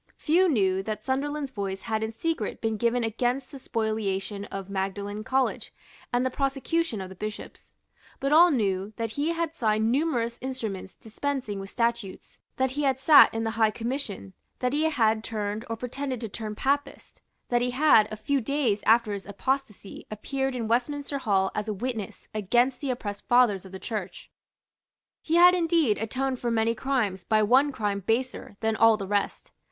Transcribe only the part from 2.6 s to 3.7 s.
given against the